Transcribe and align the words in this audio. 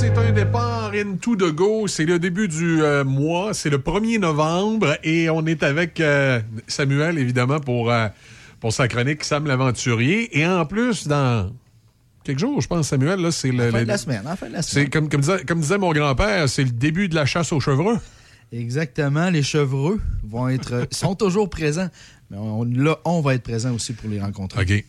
c'est 0.00 0.16
un 0.16 0.32
départ 0.32 0.92
into 0.94 1.36
the 1.36 1.52
go. 1.54 1.86
C'est 1.86 2.06
le 2.06 2.18
début 2.18 2.48
du 2.48 2.82
euh, 2.82 3.04
mois. 3.04 3.52
C'est 3.52 3.68
le 3.68 3.76
1er 3.76 4.18
novembre 4.18 4.96
et 5.04 5.28
on 5.28 5.44
est 5.44 5.62
avec 5.62 6.00
euh, 6.00 6.40
Samuel, 6.68 7.18
évidemment, 7.18 7.60
pour, 7.60 7.92
euh, 7.92 8.08
pour 8.60 8.72
sa 8.72 8.88
chronique 8.88 9.24
Sam 9.24 9.46
l'aventurier. 9.46 10.38
Et 10.38 10.46
en 10.46 10.64
plus, 10.64 11.06
dans 11.06 11.52
quelques 12.24 12.38
jours, 12.38 12.62
je 12.62 12.66
pense, 12.66 12.88
Samuel, 12.88 13.20
là, 13.20 13.30
c'est 13.30 13.52
le. 13.52 13.68
En 13.68 13.72
fin 13.72 13.78
le- 13.80 13.84
de 13.84 13.88
la 13.88 13.98
semaine, 13.98 14.22
en 14.26 14.36
fin 14.36 14.48
de 14.48 14.54
la 14.54 14.62
c'est 14.62 14.70
semaine. 14.70 14.88
comme, 14.88 15.08
comme, 15.10 15.20
disait, 15.20 15.44
comme 15.44 15.60
disait 15.60 15.78
mon 15.78 15.92
grand-père, 15.92 16.48
c'est 16.48 16.64
le 16.64 16.70
début 16.70 17.08
de 17.10 17.14
la 17.14 17.26
chasse 17.26 17.52
aux 17.52 17.60
chevreux. 17.60 17.98
Exactement, 18.52 19.28
les 19.28 19.42
chevreux 19.42 20.00
vont 20.26 20.48
être, 20.48 20.88
sont 20.90 21.14
toujours 21.14 21.50
présents. 21.50 21.88
Mais 22.30 22.38
on, 22.38 22.64
là, 22.64 22.96
on 23.04 23.20
va 23.20 23.34
être 23.34 23.42
présent 23.42 23.74
aussi 23.74 23.92
pour 23.92 24.08
les 24.08 24.20
rencontrer. 24.20 24.62
OK. 24.62 24.84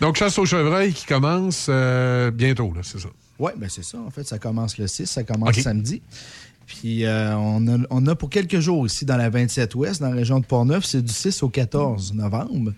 Donc, 0.00 0.16
chasse 0.16 0.38
aux 0.38 0.46
chevreuils 0.46 0.92
qui 0.92 1.06
commence 1.06 1.66
euh, 1.70 2.30
bientôt, 2.30 2.70
là, 2.74 2.82
c'est 2.82 2.98
ça. 3.00 3.08
Oui, 3.42 3.50
ben 3.56 3.68
c'est 3.68 3.82
ça. 3.84 3.98
En 3.98 4.10
fait, 4.10 4.24
ça 4.24 4.38
commence 4.38 4.78
le 4.78 4.86
6, 4.86 5.06
ça 5.06 5.24
commence 5.24 5.56
samedi. 5.58 6.00
Puis 6.66 7.04
euh, 7.04 7.36
on, 7.36 7.66
a, 7.66 7.78
on 7.90 8.06
a 8.06 8.14
pour 8.14 8.30
quelques 8.30 8.60
jours 8.60 8.86
ici 8.86 9.04
dans 9.04 9.16
la 9.16 9.28
27 9.30 9.74
Ouest, 9.74 10.00
dans 10.00 10.10
la 10.10 10.14
région 10.14 10.38
de 10.38 10.44
Portneuf, 10.46 10.84
c'est 10.84 11.02
du 11.02 11.12
6 11.12 11.42
au 11.42 11.48
14 11.48 12.14
novembre. 12.14 12.72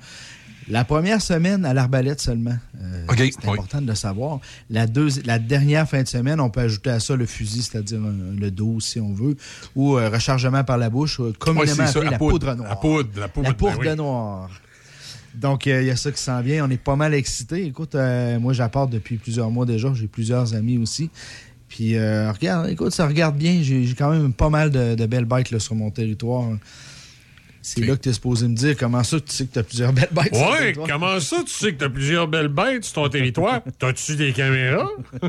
La 0.71 0.83
première 0.87 1.21
semaine 1.21 1.67
à 1.67 1.75
l'arbalète 1.75 2.23
seulement. 2.23 2.57
Euh, 2.81 3.05
c'est 3.11 3.21
oui. 3.23 3.33
important 3.53 3.83
de 3.83 3.87
le 3.89 3.95
savoir. 3.95 4.41
La, 4.71 4.87
deuxi- 4.87 5.21
la 5.27 5.39
dernière 5.39 5.87
fin 5.87 6.03
de 6.03 6.09
semaine, 6.09 6.41
on 6.41 6.49
peut 6.49 6.61
ajouter 6.63 6.89
à 6.89 7.01
ça 7.01 7.15
le 7.15 7.27
fusil, 7.27 7.61
c'est-à-dire 7.61 7.99
un- 8.01 8.35
le 8.41 8.51
12 8.51 8.83
si 8.83 8.99
on 8.99 9.13
veut, 9.13 9.37
ou 9.77 9.99
euh, 9.99 10.09
rechargement 10.09 10.65
par 10.65 10.79
la 10.79 10.89
bouche, 10.89 11.21
euh, 11.21 11.35
communément 11.39 11.87
ça, 11.87 11.99
appelé 11.99 12.11
la 12.11 12.17
poudre, 12.17 12.55
noire. 12.55 12.69
La 12.71 12.77
poudre, 12.77 13.21
la 13.21 13.29
poudre. 13.29 13.49
La 13.49 13.55
poudre 13.55 13.79
ben 13.81 13.91
oui. 13.91 13.97
noire. 13.97 14.49
Donc, 15.35 15.67
euh, 15.67 15.83
il 15.83 15.89
y 15.89 15.91
a 15.91 15.97
ça 15.97 16.13
qui 16.13 16.23
s'en 16.23 16.41
vient. 16.41 16.65
On 16.67 16.71
est 16.71 16.83
pas 16.83 16.97
mal 16.97 17.15
excités. 17.15 17.67
Écoute, 17.67 17.95
euh, 17.95 18.39
moi, 18.39 18.53
j'apporte 18.53 18.91
depuis 18.91 19.17
plusieurs 19.17 19.51
mois 19.51 19.67
déjà. 19.67 19.93
J'ai 19.95 20.07
plusieurs 20.07 20.55
amis 20.55 20.79
aussi. 20.79 21.11
Puis, 21.69 21.97
euh, 21.97 22.31
regarde, 22.31 22.69
écoute, 22.69 22.93
ça 22.93 23.07
regarde 23.07 23.37
bien. 23.37 23.61
J'ai 23.63 23.95
quand 23.99 24.11
même 24.11 24.33
pas 24.33 24.49
mal 24.49 24.71
de, 24.71 25.07
belles 25.07 25.25
bêtes 25.25 25.59
sur 25.59 25.75
mon 25.75 25.91
territoire. 25.91 26.45
C'est 27.67 27.81
là 27.81 27.97
que 27.97 28.03
tu 28.03 28.09
es 28.11 28.13
supposé 28.13 28.47
me 28.47 28.55
dire 28.55 28.77
comment 28.77 29.03
ça 29.03 29.19
tu 29.21 29.33
sais 29.35 29.47
que 29.47 29.55
tu 29.55 29.59
as 29.59 29.63
plusieurs 29.63 29.93
belles 29.95 30.11
bêtes 30.13 30.35
sur 30.35 30.45
ton 30.45 30.53
Ouais, 30.53 30.59
territoire. 30.59 30.89
comment 30.89 31.19
ça, 31.21 31.37
tu 31.47 31.51
sais 31.53 31.73
que 31.73 31.79
t'as 31.79 31.89
plusieurs 31.89 32.29
belles 32.29 32.49
bêtes 32.49 32.85
sur 32.85 32.93
ton 32.93 33.09
territoire? 33.09 33.63
T'as-tu 33.79 34.17
des 34.17 34.33
caméras? 34.35 34.91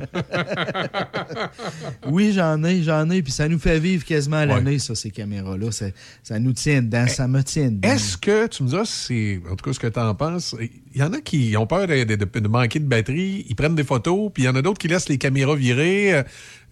Oui, 2.07 2.33
j'en 2.33 2.63
ai, 2.63 2.83
j'en 2.83 3.09
ai. 3.09 3.21
Puis 3.21 3.31
ça 3.31 3.47
nous 3.47 3.59
fait 3.59 3.79
vivre 3.79 4.03
quasiment 4.05 4.37
à 4.37 4.41
Ouais. 4.41 4.47
l'année, 4.47 4.79
ça, 4.79 4.95
ces 4.95 5.11
caméras-là. 5.11 5.71
Ça, 5.71 5.85
ça 6.23 6.39
nous 6.39 6.53
tient 6.53 6.81
dedans. 6.81 7.07
Ça 7.07 7.27
me 7.27 7.41
tient 7.43 7.69
dedans. 7.71 7.89
Est-ce 7.89 8.17
que, 8.17 8.47
tu 8.47 8.63
me 8.63 8.69
diras, 8.69 8.85
c'est, 8.85 9.41
en 9.49 9.55
tout 9.55 9.65
cas, 9.65 9.73
ce 9.73 9.79
que 9.79 9.87
t'en 9.87 10.13
penses, 10.13 10.55
il 10.59 10.99
y 10.99 11.03
en 11.03 11.13
a 11.13 11.19
qui 11.21 11.55
ont 11.57 11.67
peur 11.67 11.87
de, 11.87 12.03
de- 12.03 12.15
de- 12.15 12.39
de 12.39 12.47
manquer 12.47 12.79
de 12.79 12.85
batterie, 12.85 13.45
ils 13.49 13.55
prennent 13.55 13.75
des 13.75 13.83
photos, 13.83 14.29
puis 14.33 14.43
il 14.43 14.45
y 14.45 14.49
en 14.49 14.55
a 14.55 14.61
d'autres 14.61 14.79
qui 14.79 14.87
laissent 14.87 15.09
les 15.09 15.17
caméras 15.17 15.55
virer. 15.55 16.23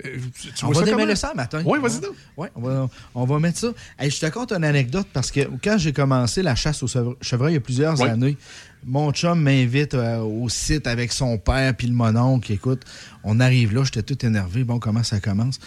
Euh, 0.05 0.17
tu- 0.39 0.66
On 0.66 0.67
vois 0.67 0.75
va 0.75 0.80
ça 0.81 0.86
démêler 0.95 1.16
ça 1.16 1.33
matin. 1.36 1.61
Ouais, 1.63 1.80
vas-y 1.80 1.99
donc. 1.99 2.13
Oui, 2.38 2.47
on 2.55 2.61
va, 2.61 2.89
on 3.16 3.25
va 3.25 3.39
mettre 3.39 3.59
ça. 3.59 3.67
Hey, 4.00 4.09
je 4.09 4.19
te 4.19 4.25
conte 4.27 4.52
une 4.52 4.63
anecdote 4.63 5.08
parce 5.13 5.31
que 5.31 5.41
quand 5.63 5.77
j'ai 5.77 5.94
commencé 5.94 6.41
la 6.41 6.55
chasse 6.55 6.81
au 6.83 6.88
chevre- 6.88 7.16
chevreuil 7.22 7.52
il 7.53 7.55
y 7.55 7.58
a 7.58 7.61
plusieurs 7.61 7.97
années, 8.09 8.38
mon 8.85 9.11
chum 9.11 9.39
m'invite 9.41 9.94
euh, 9.94 10.19
au 10.19 10.50
site 10.50 10.88
avec 10.88 11.11
son 11.13 11.38
père 11.38 11.75
puis 11.75 11.88
le 11.88 11.94
mononcle. 11.94 12.52
Écoute, 12.52 12.83
on 13.23 13.39
arrive 13.39 13.73
là, 13.73 13.83
j'étais 13.83 14.03
tout 14.03 14.25
énervé. 14.25 14.63
Bon, 14.63 14.80
comment 14.80 15.03
ça 15.03 15.19
commence? 15.19 15.59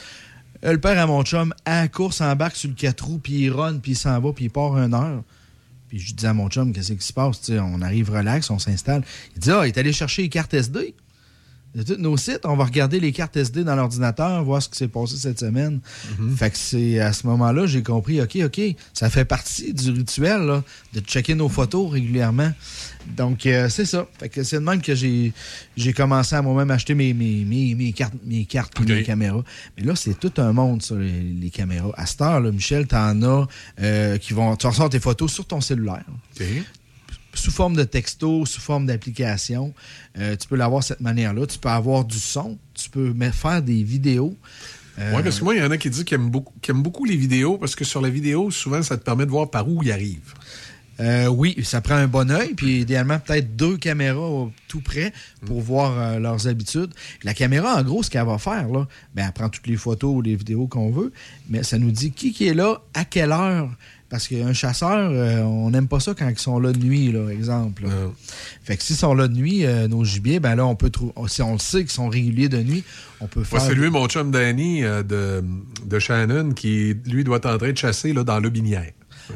Euh, 0.65 0.73
le 0.73 0.81
père 0.81 0.99
à 0.99 1.07
mon 1.07 1.23
chum, 1.23 1.53
à 1.65 1.83
la 1.83 1.89
course, 1.89 2.21
embarque 2.21 2.57
sur 2.57 2.69
le 2.71 2.75
4 2.75 3.05
roues, 3.05 3.19
puis 3.19 3.35
il 3.45 3.51
run, 3.51 3.79
puis 3.79 3.93
il 3.93 3.97
s'en 3.97 4.19
va, 4.21 4.33
puis 4.33 4.47
il 4.47 4.51
part 4.51 4.77
une 4.79 4.95
heure. 4.95 5.23
Puis 5.89 6.01
je 6.01 6.15
dis 6.15 6.27
à 6.27 6.33
mon 6.35 6.49
chum, 6.49 6.73
qu'est-ce 6.73 6.93
qui 6.95 7.07
se 7.07 7.13
passe? 7.13 7.49
On 7.51 7.81
arrive 7.81 8.11
relax, 8.11 8.51
on 8.51 8.59
s'installe. 8.59 9.05
Il 9.37 9.41
dit, 9.41 9.51
ah, 9.51 9.61
il 9.65 9.69
est 9.69 9.79
allé 9.79 9.93
chercher 9.93 10.23
les 10.23 10.29
cartes 10.29 10.53
SD. 10.55 10.95
De 11.77 11.83
tous 11.83 12.01
nos 12.01 12.17
sites, 12.17 12.41
on 12.45 12.57
va 12.57 12.65
regarder 12.65 12.99
les 13.01 13.13
cartes 13.13 13.37
SD 13.37 13.63
dans 13.63 13.77
l'ordinateur, 13.77 14.43
voir 14.43 14.63
ce 14.63 14.69
qui 14.71 14.79
s'est 14.79 14.89
passé 14.89 15.17
cette 15.17 15.39
semaine. 15.39 15.81
Fait 16.35 16.51
que 16.51 16.57
c'est 16.57 17.01
à 17.01 17.13
ce 17.13 17.27
moment-là, 17.27 17.67
j'ai 17.67 17.83
compris, 17.83 18.23
OK, 18.23 18.39
OK, 18.43 18.61
ça 18.95 19.11
fait 19.11 19.27
partie 19.27 19.75
du 19.75 19.91
rituel 19.91 20.41
là, 20.47 20.65
de 20.95 21.01
checker 21.01 21.35
nos 21.35 21.51
photos 21.51 21.93
régulièrement. 21.93 22.51
Donc, 23.15 23.45
euh, 23.45 23.69
c'est 23.69 23.85
ça. 23.85 24.07
Fait 24.19 24.31
que 24.31 24.43
c'est 24.43 24.57
de 24.57 24.65
même 24.65 24.81
que 24.81 24.95
j'ai 24.95 25.33
commencé 25.95 26.35
à 26.35 26.41
moi-même 26.41 26.71
acheter 26.71 26.95
mes, 26.95 27.13
mes, 27.13 27.45
mes, 27.45 27.75
mes 27.75 27.93
cartes, 27.93 28.15
mes 28.25 28.47
cartes 28.47 28.81
mes 28.81 29.03
caméras. 29.03 29.45
Mais 29.77 29.85
là, 29.85 29.95
c'est 29.95 30.19
tout 30.19 30.33
un 30.39 30.55
monde, 30.55 30.83
ça, 30.83 30.95
les, 30.95 31.21
les 31.23 31.51
caméras. 31.51 31.93
À 31.97 32.07
cette 32.07 32.23
heure, 32.23 32.41
là, 32.41 32.51
Michel, 32.53 32.87
t'en 32.87 33.23
as 33.23 33.47
euh, 33.83 34.17
qui 34.17 34.33
vont. 34.33 34.57
Tu 34.57 34.67
ressors 34.67 34.89
tes 34.89 34.99
photos 34.99 35.31
sur 35.31 35.45
ton 35.45 35.61
cellulaire. 35.61 36.05
Sous 37.39 37.51
forme 37.51 37.77
de 37.77 37.85
texto, 37.85 38.45
sous 38.47 38.61
forme 38.61 38.87
d'application. 38.87 39.73
Euh, 40.19 40.37
tu 40.37 40.49
peux 40.49 40.57
l'avoir 40.57 40.81
de 40.81 40.87
cette 40.87 41.01
manière-là. 41.01 41.47
Tu 41.47 41.59
peux 41.59 41.69
avoir 41.69 42.05
du 42.05 42.19
son. 42.19 42.59
Tu 42.75 42.91
peux 42.91 43.15
faire 43.33 43.63
des 43.63 43.83
vidéos. 43.83 44.37
Euh, 44.99 45.13
Oui, 45.17 45.23
parce 45.23 45.39
que 45.39 45.45
moi, 45.45 45.55
il 45.55 45.61
y 45.61 45.65
en 45.65 45.71
a 45.71 45.77
qui 45.77 45.91
disent 45.91 46.05
qu'ils 46.05 46.15
aiment, 46.15 46.31
beaucoup, 46.31 46.55
qu'ils 46.61 46.75
aiment 46.75 46.83
beaucoup 46.83 47.05
les 47.05 47.17
vidéos, 47.17 47.59
parce 47.59 47.75
que 47.77 47.85
sur 47.85 48.01
la 48.01 48.09
vidéo, 48.09 48.51
souvent, 48.51 48.83
ça 48.83 48.97
te 48.97 49.05
permet 49.05 49.27
de 49.27 49.31
voir 49.31 49.51
par 49.51 49.69
où 49.69 49.83
ils 49.83 49.93
arrivent. 49.93 50.33
euh, 51.01 51.27
oui, 51.27 51.55
ça 51.63 51.83
prend 51.83 51.97
un 51.97 52.07
bon 52.09 52.31
œil, 52.31 52.55
puis 52.55 52.81
idéalement 52.81 53.19
peut-être 53.19 53.55
deux 53.55 53.77
caméras 53.77 54.49
tout 54.69 54.81
près 54.81 55.13
pour 55.45 55.61
voir 55.61 55.93
euh, 55.99 56.19
leurs 56.19 56.49
habitudes. 56.49 56.95
La 57.23 57.35
caméra, 57.35 57.77
en 57.77 57.83
gros, 57.83 58.03
ce 58.03 58.09
qu'elle 58.09 58.25
va 58.25 58.39
faire, 58.39 58.69
là, 58.69 58.89
ben, 59.15 59.27
elle 59.27 59.33
prend 59.33 59.51
toutes 59.51 59.67
les 59.67 59.77
photos 59.77 60.15
ou 60.17 60.23
les 60.23 60.35
vidéos 60.37 60.67
qu'on 60.67 60.91
veut, 60.91 61.13
mais 61.51 61.63
ça 61.63 61.77
nous 61.79 61.91
dit 61.91 62.13
qui, 62.13 62.33
qui 62.33 62.47
est 62.47 62.55
là, 62.55 62.81
à 62.95 63.05
quelle 63.05 63.33
heure. 63.33 63.69
Parce 64.09 64.29
qu'un 64.29 64.53
chasseur, 64.53 65.11
euh, 65.11 65.41
on 65.43 65.71
n'aime 65.71 65.89
pas 65.89 65.99
ça 65.99 66.15
quand 66.17 66.29
ils 66.29 66.39
sont 66.39 66.61
là 66.61 66.73
de 66.73 66.79
nuit, 66.79 67.11
là, 67.11 67.29
exemple. 67.31 67.85
là. 67.85 67.91
Fait 68.63 68.77
que 68.77 68.83
s'ils 68.85 68.95
sont 68.97 69.15
là 69.15 69.27
de 69.27 69.35
nuit, 69.35 69.67
euh, 69.67 69.89
nos 69.89 70.05
gibiers, 70.05 70.39
ben 70.39 70.55
là, 70.55 70.65
on 70.65 70.77
peut 70.77 70.91
trouver. 70.91 71.13
Si 71.27 71.43
on 71.43 71.55
le 71.55 71.59
sait 71.59 71.81
qu'ils 71.81 71.91
sont 71.91 72.09
réguliers 72.09 72.49
de 72.49 72.63
nuit, 72.63 72.85
on 73.21 73.27
peut 73.27 73.41
Moi, 73.41 73.59
faire. 73.59 73.63
c'est 73.63 73.75
lui, 73.75 73.91
mon 73.91 74.07
chum 74.07 74.31
Danny 74.31 74.85
euh, 74.85 75.03
de, 75.03 75.43
de 75.85 75.99
Shannon, 75.99 76.53
qui, 76.53 76.95
lui, 77.07 77.25
doit 77.25 77.39
être 77.39 77.51
en 77.53 77.59
train 77.59 77.73
de 77.73 77.77
chasser 77.79 78.13
là, 78.13 78.23
dans 78.23 78.39
le 78.39 78.49
binière. 78.49 78.93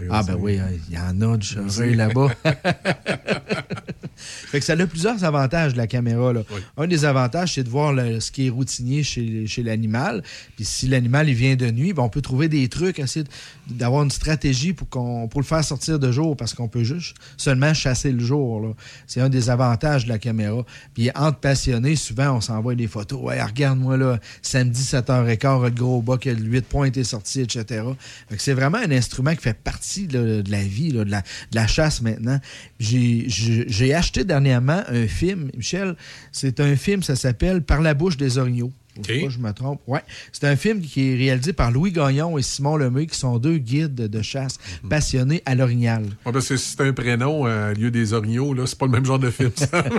Ah, 0.08 0.22
ben 0.22 0.36
oui, 0.38 0.56
hein, 0.58 0.68
il 0.88 0.94
y 0.94 0.98
en 0.98 1.20
a 1.32 1.36
du 1.36 1.94
là-bas. 1.96 2.28
fait 4.20 4.58
que 4.60 4.64
ça 4.64 4.72
a 4.74 4.86
plusieurs 4.86 5.24
avantages, 5.24 5.74
la 5.76 5.86
caméra. 5.86 6.32
Là. 6.32 6.42
Oui. 6.50 6.60
Un 6.76 6.86
des 6.86 7.04
avantages, 7.04 7.54
c'est 7.54 7.64
de 7.64 7.68
voir 7.68 7.92
le- 7.92 8.20
ce 8.20 8.30
qui 8.30 8.46
est 8.46 8.50
routinier 8.50 9.02
chez, 9.02 9.46
chez 9.46 9.62
l'animal. 9.62 10.22
Puis 10.56 10.64
si 10.64 10.88
l'animal 10.88 11.28
il 11.28 11.34
vient 11.34 11.56
de 11.56 11.70
nuit, 11.70 11.92
ben, 11.92 12.02
on 12.02 12.08
peut 12.08 12.20
trouver 12.22 12.48
des 12.48 12.68
trucs, 12.68 12.98
essayer 12.98 13.24
d'avoir 13.68 14.02
une 14.02 14.10
stratégie 14.10 14.72
pour, 14.72 14.88
qu'on, 14.88 15.28
pour 15.28 15.40
le 15.40 15.46
faire 15.46 15.64
sortir 15.64 15.98
de 15.98 16.10
jour, 16.12 16.36
parce 16.36 16.54
qu'on 16.54 16.68
peut 16.68 16.84
juste 16.84 17.16
seulement 17.36 17.72
chasser 17.74 18.10
le 18.12 18.20
jour. 18.24 18.60
là. 18.60 18.72
C'est 19.06 19.20
un 19.20 19.28
des 19.28 19.50
avantages 19.50 20.04
de 20.04 20.08
la 20.08 20.18
caméra. 20.18 20.64
Puis 20.94 21.10
entre 21.14 21.38
passionnés, 21.38 21.96
souvent, 21.96 22.36
on 22.36 22.40
s'envoie 22.40 22.74
des 22.74 22.86
photos. 22.88 23.20
Ouais, 23.22 23.42
regarde-moi 23.42 23.96
là, 23.96 24.18
samedi 24.42 24.82
7h15, 24.82 25.62
le 25.64 25.70
gros 25.70 26.02
bas, 26.02 26.18
que 26.18 26.30
le 26.30 26.42
8 26.42 26.62
points 26.66 26.90
est 26.90 27.04
sorti, 27.04 27.40
etc. 27.42 27.82
Fait 28.28 28.36
que 28.36 28.42
c'est 28.42 28.54
vraiment 28.54 28.78
un 28.78 28.90
instrument 28.90 29.34
qui 29.34 29.42
fait 29.42 29.54
partie 29.54 30.06
là, 30.08 30.42
de 30.42 30.50
la 30.50 30.62
vie, 30.64 30.90
là, 30.90 31.04
de, 31.04 31.10
la, 31.10 31.20
de 31.20 31.54
la 31.54 31.66
chasse 31.66 32.00
maintenant. 32.02 32.40
J'ai, 32.80 33.24
j'ai- 33.28 33.66
j'ai 33.68 33.94
acheté 33.94 34.09
dernièrement 34.18 34.82
un 34.88 35.06
film, 35.06 35.50
Michel. 35.56 35.96
C'est 36.32 36.60
un 36.60 36.76
film, 36.76 37.02
ça 37.02 37.16
s'appelle 37.16 37.62
Par 37.62 37.80
la 37.80 37.94
bouche 37.94 38.16
des 38.16 38.38
orignaux. 38.38 38.72
Faut 38.94 39.00
OK. 39.02 39.06
pas 39.06 39.26
que 39.26 39.30
je 39.30 39.38
me 39.38 39.52
trompe. 39.52 39.80
Ouais. 39.86 40.00
C'est 40.32 40.46
un 40.46 40.56
film 40.56 40.80
qui 40.80 41.10
est 41.10 41.16
réalisé 41.16 41.52
par 41.52 41.70
Louis 41.70 41.92
Gagnon 41.92 42.36
et 42.38 42.42
Simon 42.42 42.76
Lemay, 42.76 43.06
qui 43.06 43.16
sont 43.18 43.38
deux 43.38 43.58
guides 43.58 43.94
de 43.94 44.22
chasse 44.22 44.58
passionnés 44.88 45.42
à 45.46 45.54
l'orignal. 45.54 46.02
Ouais, 46.26 46.32
parce 46.32 46.48
que 46.48 46.56
si 46.56 46.72
c'est 46.72 46.82
un 46.82 46.92
prénom 46.92 47.46
euh, 47.46 47.72
lieu 47.72 47.92
des 47.92 48.12
orignaux, 48.12 48.52
là, 48.52 48.66
c'est 48.66 48.76
pas 48.78 48.86
le 48.86 48.92
même 48.92 49.04
genre 49.04 49.20
de 49.20 49.30
film. 49.30 49.52
ça. 49.54 49.84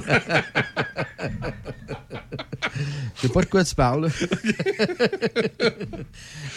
Je 3.15 3.21
sais 3.27 3.33
pas 3.33 3.41
de 3.41 3.45
quoi 3.45 3.63
tu 3.63 3.75
parles. 3.75 4.09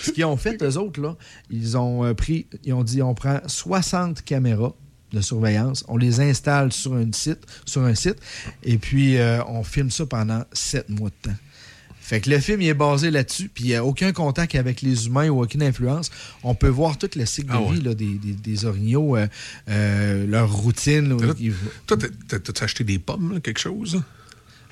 Ce 0.03 0.10
qu'ils 0.10 0.25
ont 0.25 0.36
fait, 0.38 0.62
eux 0.62 0.78
autres, 0.78 0.98
là, 1.00 1.16
ils 1.50 1.76
ont 1.76 2.04
euh, 2.04 2.15
pris, 2.15 2.47
ils 2.65 2.72
ont 2.72 2.82
dit 2.84 3.03
on 3.03 3.15
prend 3.15 3.41
60 3.47 4.22
caméras 4.22 4.72
de 5.14 5.20
surveillance, 5.22 5.84
on 5.88 5.97
les 5.97 6.20
installe 6.20 6.72
sur 6.72 6.94
un 6.94 7.10
site, 7.12 7.41
sur 7.64 7.82
un 7.82 7.94
site, 7.94 8.16
et 8.62 8.76
puis 8.78 9.16
euh, 9.19 9.42
on 9.47 9.62
filme 9.64 9.91
ça 9.91 10.04
pendant 10.06 10.42
sept 10.52 10.88
mois 10.88 11.10
de 11.10 11.30
temps. 11.30 11.36
Fait 12.00 12.20
que 12.20 12.28
le 12.28 12.38
film 12.38 12.60
il 12.60 12.69
est 12.69 12.75
basé 12.75 13.10
là-dessus, 13.10 13.48
puis 13.48 13.64
il 13.64 13.66
n'y 13.69 13.74
a 13.74 13.82
aucun 13.82 14.12
contact 14.12 14.54
avec 14.56 14.83
les 14.83 15.06
humains 15.06 15.30
ou 15.30 15.42
aucune 15.42 15.62
influence. 15.62 16.10
On 16.42 16.54
peut 16.54 16.68
voir 16.68 16.98
tout 16.98 17.09
le 17.16 17.24
cycle 17.24 17.48
Ah 17.50 17.59
de 17.59 17.72
vie 17.72 17.78
ouais. 17.78 17.84
là, 17.84 17.94
des, 17.94 18.15
des- 18.16 18.33
des 18.34 18.65
orignaux, 18.66 19.16
euh, 19.16 19.27
euh, 19.71 20.27
leur 20.27 20.53
routine. 20.53 21.09
là, 21.18 21.27
Là, 21.28 21.33
ils- 21.41 21.54
Toi, 21.86 21.97
t'as- 22.28 22.65
acheté 22.65 22.84
des 22.84 22.98
pommes, 22.98 23.33
là, 23.33 23.41
quelque 23.41 23.59
chose? 23.60 24.03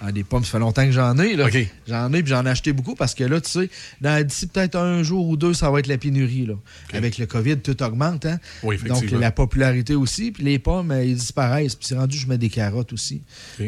Ah, 0.04 0.10
des 0.10 0.25
pommes, 0.25 0.44
ça 0.44 0.50
fait 0.52 0.58
longtemps 0.58 0.84
que 0.84 0.90
j'en 0.90 1.16
ai. 1.19 1.37
Là. 1.37 1.44
J'en 1.87 2.12
ai, 2.12 2.22
puis 2.22 2.31
j'en 2.31 2.44
ai 2.44 2.49
acheté 2.49 2.72
beaucoup 2.72 2.96
parce 2.96 3.14
que 3.14 3.22
là, 3.22 3.40
tu 3.40 3.50
sais, 3.50 3.70
dans- 4.00 4.26
d'ici 4.26 4.49
peut-être 4.49 4.76
un 4.76 5.02
jour 5.04 5.28
ou 5.28 5.37
deux, 5.37 5.54
ça 5.54 5.70
va 5.70 5.78
être 5.78 5.87
la 5.87 5.96
pénurie. 5.96 6.44
Là. 6.46 6.54
Avec 6.93 7.19
le 7.19 7.26
COVID, 7.26 7.58
tout 7.58 7.81
augmente. 7.84 8.26
Hein? 8.26 8.40
Oui, 8.64 8.76
Donc, 8.88 9.02
la 9.20 9.31
popularité 9.31 9.94
aussi. 9.94 10.32
Puis 10.32 10.43
les 10.43 10.58
pommes, 10.58 10.90
euh, 10.90 11.04
ils 11.04 11.14
disparaissent. 11.14 11.76
Puis 11.76 11.87
c'est 11.87 11.94
rendu, 11.96 12.19
je 12.19 12.26
mets 12.26 12.38
des 12.38 12.49
carottes 12.50 12.93
aussi. 12.93 13.22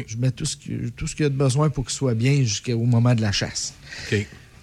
Je 0.07 0.17
mets 0.17 0.31
tout 0.31 0.43
ce, 0.45 0.57
que- 0.57 0.89
tout 0.89 1.07
ce 1.07 1.15
qu'il 1.15 1.23
y 1.23 1.27
a 1.27 1.29
de 1.29 1.35
besoin 1.37 1.69
pour 1.69 1.85
qu'il 1.85 1.93
soit 1.95 2.15
bien 2.15 2.35
jusqu'au 2.43 2.77
moment 2.83 3.15
de 3.15 3.21
la 3.21 3.31
chasse. 3.31 3.73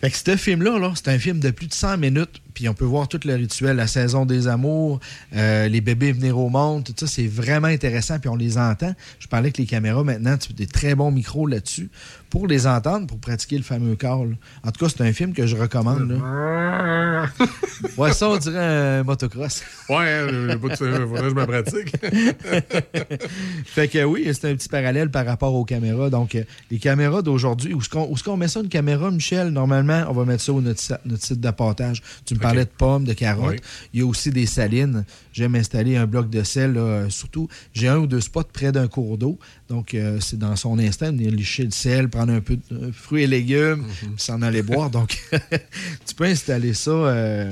Fait 0.03 0.11
que 0.11 0.17
ce 0.17 0.37
film-là, 0.37 0.79
là, 0.81 0.93
c'est 0.97 1.09
un 1.09 1.19
film 1.19 1.39
de 1.39 1.51
plus 1.53 1.69
de 1.69 1.73
100 1.75 1.97
minutes 1.97 2.43
puis 2.55 2.69
on 2.69 2.75
peut 2.75 2.85
voir 2.85 3.09
tout 3.09 3.21
le 3.25 3.35
rituel, 3.35 3.77
la 3.77 3.87
saison 3.87 4.27
des 4.27 4.49
amours, 4.49 5.01
euh, 5.35 5.69
les 5.69 5.81
bébés 5.81 6.13
venir 6.13 6.39
au 6.39 6.49
monde, 6.49 6.85
tout 6.85 6.95
ça, 6.97 7.07
c'est 7.07 7.27
vraiment 7.27 7.69
intéressant, 7.69 8.19
puis 8.19 8.29
on 8.29 8.37
les 8.37 8.59
entend. 8.59 8.95
Je 9.19 9.29
parlais 9.29 9.51
que 9.51 9.59
les 9.59 9.67
caméras, 9.67 10.05
maintenant, 10.05 10.37
tu 10.37 10.53
as 10.53 10.55
des 10.55 10.67
très 10.67 10.95
bons 10.95 11.11
micros 11.11 11.47
là-dessus 11.47 11.91
pour 12.33 12.47
les 12.47 12.67
entendre, 12.67 13.07
pour 13.07 13.19
pratiquer 13.19 13.59
le 13.59 13.63
fameux 13.63 13.95
call. 13.95 14.39
En 14.65 14.71
tout 14.71 14.83
cas, 14.83 14.91
c'est 14.91 15.03
un 15.03 15.13
film 15.13 15.35
que 15.35 15.47
je 15.47 15.55
recommande. 15.55 16.11
Là. 16.11 17.27
ouais, 17.99 18.13
ça, 18.15 18.31
on 18.31 18.39
dirait 18.39 18.65
un 18.65 19.03
motocross. 19.03 19.63
ouais, 19.91 19.97
euh, 19.99 20.59
faudrait 20.59 20.77
que 20.77 21.29
je 21.29 21.35
me 21.35 21.47
pratique. 21.47 21.95
fait 23.67 23.89
que 23.89 24.03
oui, 24.05 24.31
c'est 24.33 24.51
un 24.51 24.55
petit 24.55 24.71
parallèle 24.71 25.11
par 25.11 25.27
rapport 25.27 25.55
aux 25.55 25.67
caméras. 25.67 26.09
Donc, 26.09 26.35
euh, 26.35 26.45
les 26.71 26.79
caméras 26.79 27.21
d'aujourd'hui, 27.21 27.75
où 27.75 27.81
est-ce 27.81 28.25
qu'on 28.25 28.37
met 28.39 28.49
ça, 28.49 28.61
une 28.61 28.71
caméra, 28.71 29.11
Michel? 29.11 29.51
Normalement, 29.51 30.07
on 30.09 30.15
va 30.15 30.25
mettre 30.25 30.43
ça 30.43 30.55
au 30.55 30.63
notre, 30.63 30.81
site 30.81 31.41
d'apportage. 31.41 32.03
Tu 32.25 32.35
me 32.35 32.41
parlais 32.43 32.65
de 32.65 32.71
pommes, 32.71 33.05
de 33.05 33.13
carottes. 33.13 33.61
Il 33.95 34.01
y 34.01 34.03
a 34.03 34.07
aussi 34.07 34.31
des 34.31 34.47
salines. 34.47 35.05
J'aime 35.33 35.55
installer 35.55 35.97
un 35.97 36.07
bloc 36.07 36.29
de 36.29 36.43
sel, 36.43 36.79
surtout. 37.09 37.49
J'ai 37.73 37.89
un 37.89 37.99
ou 37.99 38.07
deux 38.07 38.21
spots 38.21 38.45
près 38.53 38.73
d'un 38.73 38.89
cours 38.89 39.19
d'eau. 39.19 39.39
Donc, 39.73 39.95
euh, 39.95 40.19
c'est 40.21 40.39
dans 40.39 40.55
son 40.55 40.79
instinct 40.79 41.13
de 41.13 41.31
licher 41.31 41.65
le 41.65 41.71
sel, 41.71 42.11
prendre 42.11 42.31
un 42.31 42.43
peu 42.43 42.59
de 42.71 42.93
fruits 42.93 43.23
et 43.23 43.27
légumes, 43.27 43.87
mhm. 44.03 44.19
s'en 44.19 44.43
aller 44.43 44.63
boire. 44.63 44.91
Donc, 44.91 45.19
tu 46.07 46.15
peux 46.15 46.25
installer 46.25 46.75
ça 46.75 46.91
euh, 46.91 47.51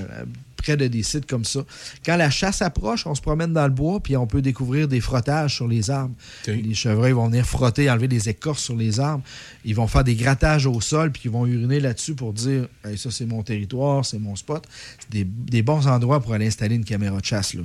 près 0.61 0.77
de 0.77 0.87
des 0.87 1.03
sites 1.03 1.27
comme 1.27 1.45
ça. 1.45 1.61
Quand 2.05 2.17
la 2.17 2.31
chasse 2.31 2.62
approche, 2.62 3.07
on 3.07 3.15
se 3.15 3.21
promène 3.21 3.53
dans 3.53 3.67
le 3.67 3.73
bois, 3.73 4.01
puis 4.01 4.17
on 4.17 4.27
peut 4.27 4.43
découvrir 4.43 4.89
des 4.89 5.01
frottages 5.01 5.57
sur 5.57 5.69
les 5.69 5.91
arbres. 5.91 6.15
Les 6.47 6.75
chevreuils 6.75 7.12
vont 7.12 7.29
venir 7.29 7.47
frotter, 7.47 7.91
enlever 7.91 8.09
des 8.09 8.29
écorces 8.29 8.65
sur 8.65 8.77
les 8.77 9.01
arbres. 9.01 9.23
Ils 9.65 9.75
vont 9.75 9.87
faire 9.87 10.05
des 10.05 10.15
grattages 10.15 10.67
au 10.67 10.81
sol, 10.81 11.12
puis 11.12 11.23
ils 11.27 11.31
vont 11.31 11.47
uriner 11.47 11.81
là-dessus 11.81 12.15
pour 12.15 12.33
dire 12.33 12.67
ça, 12.97 13.11
c'est 13.11 13.27
mon 13.27 13.43
territoire, 13.43 14.05
c'est 14.05 14.19
mon 14.19 14.37
spot. 14.37 14.65
C'est 14.99 15.27
des, 15.27 15.62
bons 15.62 15.87
endroits 15.87 16.21
pour 16.21 16.35
aller 16.35 16.47
installer 16.47 16.75
une 16.75 16.85
caméra 16.85 17.21
de 17.21 17.25
chasse. 17.25 17.55
Là. 17.55 17.62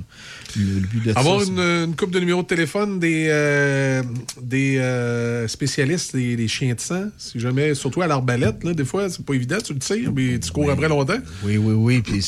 Le, 0.56 0.80
but 0.80 1.04
de 1.06 1.12
Avoir 1.16 1.42
une, 1.42 1.94
coupe 1.96 2.10
de 2.10 2.20
numéros 2.20 2.42
de 2.42 2.46
téléphone 2.46 2.98
des, 2.98 3.26
euh, 3.30 4.02
des 4.40 4.78
euh, 4.78 5.48
spécialistes 5.48 6.14
des, 6.14 6.48
chiens 6.48 6.74
de 6.74 6.80
sang, 6.80 7.04
si 7.18 7.40
jamais, 7.40 7.74
surtout 7.74 8.02
à 8.02 8.06
l'arbalète, 8.06 8.58
des 8.64 8.84
fois, 8.84 9.08
c'est 9.08 9.24
pas 9.24 9.34
évident, 9.34 9.58
tu 9.64 9.72
le 9.72 9.78
tires, 9.78 10.12
mais 10.12 10.38
tu 10.38 10.50
cours 10.50 10.70
après 10.70 10.88
longtemps. 10.88 11.18
Oui, 11.44 11.56
oui, 11.56 11.74
oui. 11.74 12.02
Puis 12.02 12.22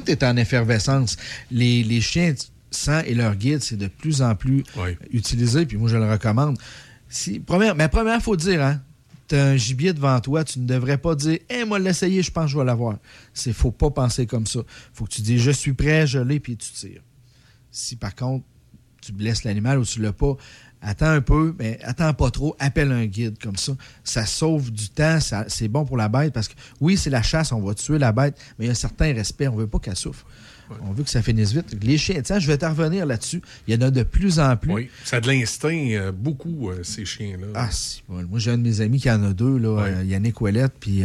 tout 0.00 0.10
est 0.10 0.22
en 0.22 0.36
effervescence. 0.36 1.16
Les, 1.50 1.82
les 1.82 2.00
chiens 2.00 2.34
sang 2.70 3.00
et 3.06 3.14
leur 3.14 3.34
guide, 3.36 3.62
c'est 3.62 3.76
de 3.76 3.88
plus 3.88 4.22
en 4.22 4.34
plus 4.34 4.64
utilisé, 5.10 5.66
puis 5.66 5.76
moi, 5.76 5.88
je 5.88 5.96
le 5.96 6.10
recommande. 6.10 6.58
Si, 7.08 7.40
première, 7.40 7.74
mais 7.74 7.88
première, 7.88 8.16
il 8.16 8.22
faut 8.22 8.36
dire, 8.36 8.62
hein, 8.62 8.80
tu 9.28 9.34
as 9.34 9.44
un 9.44 9.56
gibier 9.56 9.92
devant 9.92 10.20
toi, 10.20 10.44
tu 10.44 10.60
ne 10.60 10.66
devrais 10.66 10.98
pas 10.98 11.14
dire 11.14 11.38
Hé, 11.48 11.64
moi, 11.64 11.78
l'essayer, 11.78 12.22
je 12.22 12.30
pense 12.30 12.46
que 12.46 12.50
je 12.52 12.58
vais 12.58 12.64
l'avoir. 12.64 12.98
Il 13.44 13.48
ne 13.48 13.54
faut 13.54 13.70
pas 13.70 13.90
penser 13.90 14.26
comme 14.26 14.46
ça. 14.46 14.60
faut 14.92 15.04
que 15.04 15.10
tu 15.10 15.22
dises 15.22 15.40
Je 15.40 15.50
suis 15.50 15.72
prêt, 15.72 16.06
je 16.06 16.18
l'ai, 16.18 16.40
puis 16.40 16.56
tu 16.56 16.70
tires. 16.70 17.02
Si 17.70 17.96
par 17.96 18.14
contre, 18.14 18.44
tu 19.02 19.12
blesses 19.12 19.44
l'animal 19.44 19.78
ou 19.78 19.84
tu 19.84 20.00
ne 20.00 20.04
l'as 20.04 20.12
pas, 20.12 20.36
attends 20.86 21.10
un 21.10 21.20
peu, 21.20 21.54
mais 21.58 21.78
attends 21.82 22.14
pas 22.14 22.30
trop, 22.30 22.56
appelle 22.58 22.92
un 22.92 23.06
guide 23.06 23.36
comme 23.42 23.56
ça. 23.56 23.72
Ça 24.04 24.24
sauve 24.24 24.70
du 24.70 24.88
temps, 24.88 25.18
c'est 25.48 25.68
bon 25.68 25.84
pour 25.84 25.96
la 25.96 26.08
bête 26.08 26.32
parce 26.32 26.48
que 26.48 26.54
oui, 26.80 26.96
c'est 26.96 27.10
la 27.10 27.22
chasse, 27.22 27.52
on 27.52 27.60
va 27.60 27.74
tuer 27.74 27.98
la 27.98 28.12
bête, 28.12 28.36
mais 28.58 28.64
il 28.64 28.68
y 28.68 28.70
a 28.70 28.72
un 28.72 28.74
certain 28.74 29.12
respect, 29.12 29.48
on 29.48 29.56
ne 29.56 29.60
veut 29.60 29.66
pas 29.66 29.78
qu'elle 29.78 29.96
souffre. 29.96 30.24
On 30.82 30.92
veut 30.92 31.04
que 31.04 31.10
ça 31.10 31.22
finisse 31.22 31.52
vite. 31.52 31.76
Les 31.80 31.96
chiens, 31.96 32.20
tiens, 32.22 32.40
je 32.40 32.46
vais 32.48 32.58
te 32.58 32.66
revenir 32.66 33.06
là-dessus. 33.06 33.40
Il 33.68 33.74
y 33.74 33.76
en 33.76 33.86
a 33.86 33.90
de 33.92 34.02
plus 34.02 34.40
en 34.40 34.56
plus. 34.56 34.72
Oui, 34.72 34.90
ça 35.04 35.18
a 35.18 35.20
de 35.20 35.28
l'instinct, 35.28 35.86
euh, 35.90 36.10
beaucoup, 36.10 36.70
euh, 36.70 36.82
ces 36.82 37.04
chiens-là. 37.04 37.46
Ah, 37.54 37.68
si. 37.70 38.02
Moi, 38.08 38.40
j'ai 38.40 38.50
un 38.50 38.58
de 38.58 38.62
mes 38.62 38.80
amis 38.80 39.00
qui 39.00 39.08
en 39.08 39.22
a 39.22 39.32
deux, 39.32 39.58
là, 39.58 39.84
euh, 39.84 40.04
Yannick 40.04 40.40
Ouellette, 40.40 40.74
puis 40.80 41.04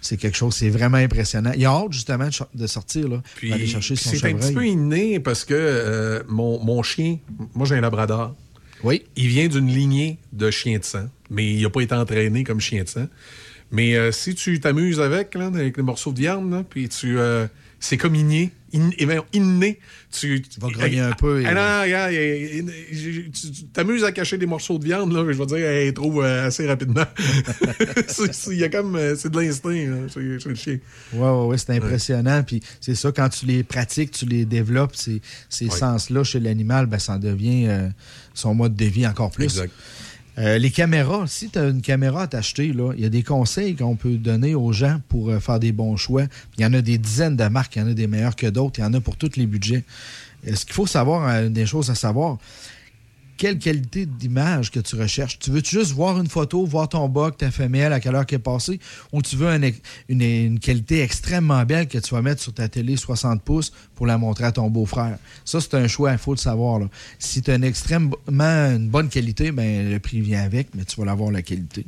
c'est 0.00 0.16
quelque 0.16 0.36
chose, 0.36 0.54
c'est 0.54 0.70
vraiment 0.70 0.96
impressionnant. 0.96 1.52
Il 1.56 1.66
a 1.66 1.70
hâte, 1.70 1.92
justement, 1.92 2.28
de 2.54 2.66
sortir, 2.66 3.08
là, 3.08 3.22
puis, 3.34 3.52
aller 3.52 3.66
chercher 3.66 3.96
son 3.96 4.10
C'est 4.10 4.30
un 4.30 4.34
petit 4.34 4.54
peu 4.54 4.66
inné 4.66 5.20
parce 5.20 5.44
que 5.44 6.24
mon, 6.28 6.62
mon, 6.64 6.82
chien, 6.82 7.18
moi, 7.54 7.66
j'ai 7.66 7.76
un 7.76 7.82
labrador. 7.82 8.34
Oui. 8.82 9.02
Il 9.16 9.28
vient 9.28 9.48
d'une 9.48 9.68
lignée 9.68 10.18
de 10.32 10.50
chiens 10.50 10.78
de 10.78 10.84
sang, 10.84 11.08
mais 11.30 11.52
il 11.52 11.62
n'a 11.62 11.70
pas 11.70 11.80
été 11.80 11.94
entraîné 11.94 12.44
comme 12.44 12.60
chien 12.60 12.82
de 12.82 12.88
sang. 12.88 13.06
Mais 13.70 14.10
si 14.12 14.34
tu 14.34 14.58
t'amuses 14.58 15.00
avec, 15.00 15.34
là, 15.34 15.46
avec 15.46 15.76
les 15.76 15.82
morceaux 15.82 16.12
de 16.12 16.18
viande, 16.18 16.64
puis 16.68 16.88
tu 16.88 17.16
c'est 17.78 17.96
comme 17.96 18.14
inné. 18.14 18.50
In, 18.74 18.90
inné. 19.32 19.78
Tu, 20.12 20.42
tu 20.42 20.60
vas 20.60 20.68
grogner 20.68 21.00
un 21.00 21.12
peu. 21.12 21.42
Ah 21.46 21.54
non, 21.54 21.82
regarde, 21.82 22.12
tu 23.32 23.64
t'amuses 23.72 24.04
à 24.04 24.12
cacher 24.12 24.38
des 24.38 24.46
morceaux 24.46 24.78
de 24.78 24.84
viande, 24.84 25.12
là, 25.12 25.24
je 25.28 25.36
vais 25.36 25.46
dire, 25.46 25.58
elle 25.58 25.94
trouve 25.94 26.22
euh, 26.22 26.46
assez 26.46 26.66
rapidement. 26.66 27.04
Il 28.48 28.58
y 28.58 28.64
a 28.64 28.68
comme, 28.68 28.96
euh, 28.96 29.14
c'est 29.16 29.30
de 29.30 29.40
l'instinct, 29.40 30.08
c'est 30.12 30.20
le 30.20 30.54
chien. 30.54 30.78
Ouais, 31.12 31.28
ouais, 31.28 31.46
ouais 31.46 31.58
c'est 31.58 31.70
impressionnant. 31.70 32.42
Puis 32.42 32.60
c'est 32.80 32.94
ça, 32.94 33.12
quand 33.12 33.28
tu 33.28 33.46
les 33.46 33.62
pratiques, 33.62 34.12
tu 34.12 34.26
les 34.26 34.44
développes, 34.44 34.96
ces, 34.96 35.20
ces 35.48 35.68
sens-là 35.68 36.24
chez 36.24 36.40
l'animal, 36.40 36.86
ben, 36.86 36.98
ça 36.98 37.18
devient 37.18 37.66
euh, 37.68 37.88
son 38.34 38.54
mode 38.54 38.74
de 38.74 38.84
vie 38.84 39.06
encore 39.06 39.30
plus. 39.30 39.44
Exact. 39.44 39.72
Euh, 40.40 40.56
les 40.56 40.70
caméras, 40.70 41.26
si 41.26 41.50
tu 41.50 41.58
as 41.58 41.68
une 41.68 41.82
caméra 41.82 42.22
à 42.22 42.26
t'acheter, 42.26 42.66
il 42.66 43.00
y 43.00 43.04
a 43.04 43.10
des 43.10 43.22
conseils 43.22 43.76
qu'on 43.76 43.96
peut 43.96 44.16
donner 44.16 44.54
aux 44.54 44.72
gens 44.72 45.00
pour 45.08 45.28
euh, 45.28 45.38
faire 45.38 45.60
des 45.60 45.70
bons 45.70 45.96
choix. 45.96 46.22
Il 46.56 46.62
y 46.62 46.66
en 46.66 46.72
a 46.72 46.80
des 46.80 46.96
dizaines 46.96 47.36
de 47.36 47.44
marques, 47.44 47.76
il 47.76 47.80
y 47.80 47.82
en 47.82 47.88
a 47.88 47.92
des 47.92 48.06
meilleures 48.06 48.36
que 48.36 48.46
d'autres, 48.46 48.78
il 48.78 48.82
y 48.82 48.84
en 48.84 48.94
a 48.94 49.00
pour 49.00 49.16
tous 49.16 49.36
les 49.36 49.46
budgets. 49.46 49.84
Ce 50.46 50.64
qu'il 50.64 50.72
faut 50.72 50.86
savoir, 50.86 51.28
euh, 51.28 51.48
des 51.50 51.66
choses 51.66 51.90
à 51.90 51.94
savoir, 51.94 52.38
quelle 53.40 53.58
qualité 53.58 54.04
d'image 54.04 54.70
que 54.70 54.80
tu 54.80 54.96
recherches. 54.96 55.38
Tu 55.38 55.50
veux 55.50 55.62
juste 55.64 55.92
voir 55.92 56.20
une 56.20 56.28
photo, 56.28 56.66
voir 56.66 56.90
ton 56.90 57.08
boc, 57.08 57.38
ta 57.38 57.50
femelle, 57.50 57.90
à 57.94 57.98
quelle 57.98 58.14
heure 58.14 58.26
qui 58.26 58.34
est 58.34 58.38
passée, 58.38 58.78
ou 59.14 59.22
tu 59.22 59.34
veux 59.34 59.48
une, 60.10 60.58
qualité 60.58 61.00
extrêmement 61.00 61.64
belle 61.64 61.88
que 61.88 61.96
tu 61.96 62.14
vas 62.14 62.20
mettre 62.20 62.42
sur 62.42 62.52
ta 62.52 62.68
télé 62.68 62.98
60 62.98 63.42
pouces 63.42 63.72
pour 63.94 64.06
la 64.06 64.18
montrer 64.18 64.44
à 64.44 64.52
ton 64.52 64.68
beau-frère? 64.68 65.16
Ça, 65.46 65.58
c'est 65.62 65.72
un 65.72 65.88
choix, 65.88 66.12
il 66.12 66.18
faut 66.18 66.34
le 66.34 66.36
savoir. 66.36 66.82
Si 67.18 67.40
tu 67.40 67.50
as 67.50 67.54
une 67.54 67.64
extrêmement 67.64 68.14
une 68.28 68.90
bonne 68.90 69.08
qualité, 69.08 69.52
ben, 69.52 69.90
le 69.90 69.98
prix 70.00 70.20
vient 70.20 70.42
avec, 70.42 70.74
mais 70.74 70.84
tu 70.84 71.00
vas 71.00 71.06
l'avoir 71.06 71.30
la 71.30 71.40
qualité. 71.40 71.86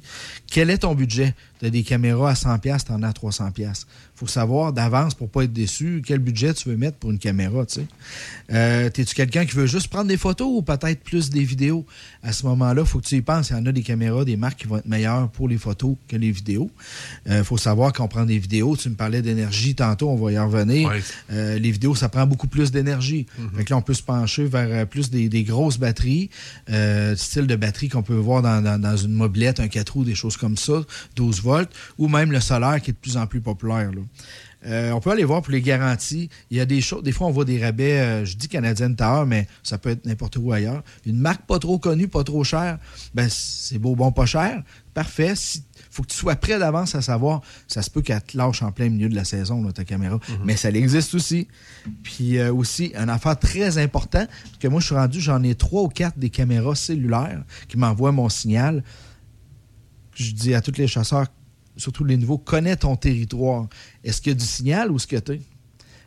Quel 0.51 0.71
est 0.71 0.79
ton 0.79 0.95
budget? 0.95 1.35
Tu 1.63 1.69
as 1.69 1.71
des 1.71 1.85
caméras 1.85 2.31
à 2.31 2.35
100$, 2.35 2.85
tu 2.85 2.93
en 2.93 3.05
as 3.05 3.09
à 3.09 3.13
300$ 3.13 3.87
faut 4.23 4.29
savoir 4.29 4.73
d'avance 4.73 5.15
pour 5.15 5.29
pas 5.29 5.43
être 5.43 5.53
déçu 5.53 6.01
quel 6.07 6.21
budget 6.21 6.55
tu 6.55 6.69
veux 6.69 6.77
mettre 6.77 6.97
pour 6.99 7.11
une 7.11 7.19
caméra. 7.19 7.67
Tu 7.67 7.81
sais. 7.81 7.87
Euh, 8.53 8.87
Es-tu 8.87 9.17
quelqu'un 9.17 9.45
qui 9.45 9.57
veut 9.57 9.67
juste 9.67 9.89
prendre 9.89 10.07
des 10.07 10.17
photos 10.17 10.47
ou 10.49 10.63
peut-être 10.63 11.03
plus 11.03 11.29
des 11.29 11.43
vidéos? 11.43 11.85
À 12.23 12.33
ce 12.33 12.47
moment-là, 12.47 12.83
il 12.83 12.87
faut 12.87 13.01
que 13.01 13.07
tu 13.07 13.17
y 13.17 13.21
penses. 13.21 13.51
Il 13.51 13.55
y 13.55 13.57
en 13.57 13.67
a 13.67 13.73
des 13.73 13.83
caméras, 13.83 14.25
des 14.25 14.37
marques 14.37 14.61
qui 14.61 14.69
vont 14.69 14.77
être 14.77 14.87
meilleures 14.87 15.29
pour 15.31 15.49
les 15.49 15.59
photos 15.59 15.97
que 16.07 16.15
les 16.15 16.31
vidéos. 16.31 16.71
Il 17.27 17.33
euh, 17.33 17.45
faut 17.45 17.57
savoir 17.57 17.93
qu'on 17.93 18.07
prend 18.07 18.25
des 18.25 18.39
vidéos. 18.39 18.77
Tu 18.77 18.91
me 18.91 18.95
parlais 18.95 19.23
d'énergie 19.23 19.75
tantôt, 19.75 20.09
on 20.09 20.17
va 20.17 20.31
y 20.31 20.39
revenir. 20.39 20.93
Euh, 21.33 21.59
les 21.59 21.73
vidéos, 21.73 21.97
ça 21.97 22.09
prend 22.09 22.25
beaucoup 22.25 22.49
plus 22.49 22.71
d'énergie. 22.71 23.27
Mm 23.39 23.63
là, 23.71 23.77
on 23.77 23.83
peut 23.83 23.95
se 23.95 24.03
pencher 24.03 24.45
vers 24.45 24.87
plus 24.87 25.11
des, 25.11 25.45
grosses 25.45 25.79
batteries, 25.79 26.29
style 27.17 27.47
de 27.47 27.57
batterie 27.57 27.89
qu'on 27.89 28.03
peut 28.03 28.15
voir 28.15 28.43
dans, 28.43 28.97
une 28.97 29.15
mobilette, 29.15 29.61
un 29.61 29.69
4 29.69 29.91
roues, 29.95 30.05
des 30.05 30.15
choses 30.15 30.37
comme 30.37 30.59
ça, 30.59 30.83
12 31.17 31.43
volts, 31.43 31.52
ou 31.99 32.09
même 32.09 32.33
le 32.33 32.41
solaire 32.41 32.81
qui 32.81 32.91
est 32.91 32.95
de 32.95 32.99
plus 32.99 33.17
en 33.17 33.27
plus 33.27 33.41
populaire. 33.41 33.91
Euh, 34.65 34.93
on 34.93 35.01
peut 35.01 35.11
aller 35.11 35.25
voir 35.25 35.43
pour 35.43 35.53
les 35.53 35.61
garanties. 35.61 36.29
Il 36.51 36.57
y 36.57 36.61
a 36.61 36.65
des 36.65 36.81
choses. 36.81 37.03
Des 37.03 37.13
fois, 37.13 37.27
on 37.27 37.31
voit 37.31 37.45
des 37.45 37.63
rabais, 37.63 37.99
euh, 37.99 38.25
je 38.25 38.37
dis 38.37 38.49
Canadian 38.49 38.95
Tower, 38.95 39.25
mais 39.27 39.49
ça 39.63 39.79
peut 39.79 39.91
être 39.91 40.07
n'importe 40.07 40.37
où 40.37 40.53
ailleurs. 40.53 40.83
Une 41.05 41.19
marque 41.19 41.47
pas 41.47 41.59
trop 41.59 41.79
connue, 41.79 42.09
pas 42.09 42.23
trop 42.23 42.45
chère, 42.45 42.79
ben 43.15 43.29
c'est 43.29 43.79
beau, 43.79 43.97
bon, 43.97 44.13
pas 44.13 44.27
cher. 44.27 44.63
Parfait. 44.95 45.35
Il 45.35 45.63
faut 45.91 46.03
que 46.03 46.09
tu 46.09 46.17
sois 46.17 46.37
prêt 46.37 46.59
d'avance 46.59 46.95
à 46.95 47.03
savoir. 47.03 47.41
Ça 47.67 47.83
se 47.83 47.91
peut 47.91 48.03
qu'elle 48.03 48.23
te 48.23 48.37
lâche 48.37 48.63
en 48.63 48.71
plein 48.73 48.89
milieu 48.89 49.09
de 49.09 49.15
la 49.15 49.25
saison, 49.25 49.69
ta 49.73 49.85
caméra. 49.85 50.17
Mhm. 50.17 50.39
Mais 50.45 50.57
ça 50.57 50.71
existe 50.71 51.15
aussi. 51.15 51.49
Puis 52.03 52.39
euh, 52.39 52.53
aussi, 52.53 52.93
une 52.95 53.11
affaire 53.11 53.39
très 53.39 53.79
importante, 53.79 54.29
que 54.61 54.69
moi, 54.69 54.81
je 54.81 54.87
suis 54.87 54.95
rendu, 54.95 55.21
j'en 55.21 55.43
ai 55.43 55.55
trois 55.55 55.83
ou 55.83 55.89
quatre 55.89 56.19
des 56.19 56.31
caméras 56.31 56.75
cellulaires 56.75 57.43
qui 57.69 57.79
m'envoient 57.79 58.13
mon 58.13 58.29
signal. 58.29 58.85
Je 60.15 60.31
dis 60.33 60.55
à 60.55 60.61
tous 60.61 60.77
les 60.77 60.87
chasseurs, 60.87 61.27
surtout 61.77 62.05
les 62.05 62.17
nouveaux, 62.17 62.39
connais 62.39 62.77
ton 62.77 62.97
territoire. 62.97 63.67
Est-ce 64.05 64.21
qu'il 64.21 64.33
y 64.33 64.37
a 64.37 64.39
du 64.39 64.45
signal 64.45 64.91
ou 64.91 64.99
ce 64.99 65.07
que 65.07 65.17
tu 65.17 65.41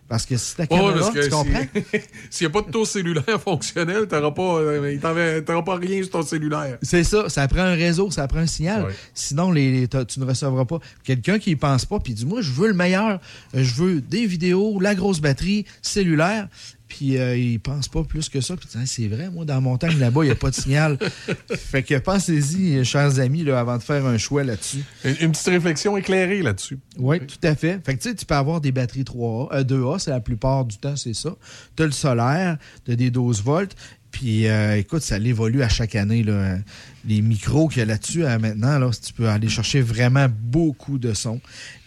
parce 0.07 0.27
que 0.27 0.37
si 0.37 0.55
ta 0.55 0.67
caméra, 0.67 1.11
tu 1.11 1.29
comprends? 1.29 1.65
S'il 2.29 2.47
n'y 2.47 2.51
a 2.51 2.61
pas 2.61 2.67
de 2.67 2.71
taux 2.71 2.85
cellulaire 2.85 3.41
fonctionnel, 3.43 4.07
tu 4.07 4.13
n'auras 4.13 4.31
pas, 4.31 4.59
euh, 4.59 5.41
pas, 5.41 5.75
rien 5.77 6.03
sur 6.03 6.11
ton 6.11 6.21
cellulaire. 6.21 6.77
C'est 6.83 7.03
ça. 7.03 7.27
Ça 7.27 7.47
prend 7.47 7.61
un 7.61 7.73
réseau, 7.73 8.11
ça 8.11 8.27
prend 8.27 8.39
un 8.39 8.45
signal. 8.45 8.93
Sinon, 9.15 9.51
les, 9.51 9.87
tu 9.87 10.19
ne 10.19 10.25
recevras 10.25 10.65
pas. 10.65 10.79
Quelqu'un 11.03 11.39
qui 11.39 11.49
n'y 11.49 11.55
pense 11.55 11.85
pas, 11.85 11.99
puis 11.99 12.13
dit 12.13 12.25
Moi, 12.25 12.41
je 12.41 12.51
veux 12.51 12.67
le 12.67 12.75
meilleur. 12.75 13.19
Je 13.55 13.73
veux 13.73 14.01
des 14.01 14.27
vidéos, 14.27 14.79
la 14.79 14.93
grosse 14.93 15.21
batterie, 15.21 15.65
cellulaire. 15.81 16.49
Puis 16.87 17.17
euh, 17.17 17.35
ils 17.35 17.59
pensent 17.59 17.87
pas 17.87 18.03
plus 18.03 18.29
que 18.29 18.41
ça. 18.41 18.55
Puis 18.55 18.67
c'est 18.85 19.07
vrai, 19.07 19.29
moi, 19.29 19.45
dans 19.45 19.55
la 19.55 19.61
montagne 19.61 19.97
là-bas, 19.97 20.23
il 20.23 20.27
n'y 20.27 20.31
a 20.31 20.35
pas 20.35 20.51
de 20.51 20.55
signal. 20.55 20.97
fait 21.55 21.83
que 21.83 21.97
pensez-y, 21.97 22.83
chers 22.85 23.19
amis, 23.19 23.43
là, 23.43 23.59
avant 23.59 23.77
de 23.77 23.83
faire 23.83 24.05
un 24.05 24.17
choix 24.17 24.43
là-dessus. 24.43 24.83
Une, 25.03 25.31
petite 25.31 25.47
réflexion 25.47 25.97
éclairée 25.97 26.41
là-dessus. 26.41 26.79
Oui, 26.97 27.19
tout 27.19 27.39
à 27.43 27.55
fait. 27.55 27.79
Fait 27.83 27.95
que 27.95 28.03
tu 28.03 28.09
sais, 28.09 28.15
tu 28.15 28.25
peux 28.25 28.35
avoir 28.35 28.61
des 28.61 28.71
batteries 28.71 29.03
3A, 29.03 29.63
2A, 29.63 29.99
c'est 29.99 30.11
la 30.11 30.19
plupart 30.19 30.65
du 30.65 30.77
temps, 30.77 30.95
c'est 30.95 31.15
ça. 31.15 31.35
Tu 31.75 31.83
as 31.83 31.85
le 31.87 31.91
solaire, 31.91 32.57
tu 32.85 32.91
as 32.91 32.95
des 32.95 33.09
12 33.09 33.43
volts. 33.43 33.75
Puis 34.11 34.47
euh, 34.47 34.77
écoute, 34.77 35.01
ça 35.01 35.17
évolue 35.17 35.61
à 35.61 35.67
chaque 35.67 35.95
année. 35.95 36.23
Là. 36.23 36.57
les 37.05 37.21
micros 37.21 37.67
qu'il 37.67 37.79
y 37.79 37.81
a 37.81 37.85
là-dessus 37.85 38.23
maintenant, 38.23 38.79
là, 38.79 38.89
tu 38.91 39.11
peux 39.11 39.27
aller 39.27 39.49
chercher 39.49 39.81
vraiment 39.81 40.27
beaucoup 40.29 40.97
de 40.97 41.13
sons. 41.13 41.41